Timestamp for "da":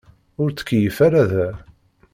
1.31-1.47